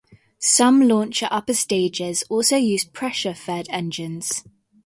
[0.39, 4.43] Some launcher upper stages also use pressure-fed engines.